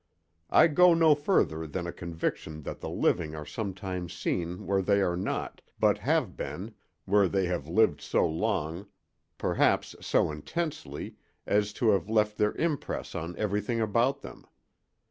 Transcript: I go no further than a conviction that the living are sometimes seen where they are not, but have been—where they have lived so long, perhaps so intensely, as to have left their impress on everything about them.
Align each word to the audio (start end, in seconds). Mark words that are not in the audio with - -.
I 0.49 0.65
go 0.65 0.95
no 0.95 1.13
further 1.13 1.67
than 1.67 1.85
a 1.85 1.93
conviction 1.93 2.63
that 2.63 2.79
the 2.79 2.89
living 2.89 3.35
are 3.35 3.45
sometimes 3.45 4.13
seen 4.13 4.65
where 4.65 4.81
they 4.81 4.99
are 4.99 5.15
not, 5.15 5.61
but 5.79 5.99
have 5.99 6.35
been—where 6.35 7.27
they 7.27 7.45
have 7.45 7.67
lived 7.67 8.01
so 8.01 8.27
long, 8.27 8.87
perhaps 9.37 9.95
so 10.01 10.31
intensely, 10.31 11.17
as 11.45 11.71
to 11.73 11.91
have 11.91 12.09
left 12.09 12.39
their 12.39 12.53
impress 12.53 13.13
on 13.13 13.37
everything 13.37 13.79
about 13.79 14.21
them. 14.21 14.47